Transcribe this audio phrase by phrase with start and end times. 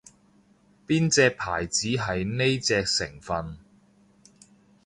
[0.87, 3.59] 邊隻牌子係呢隻成份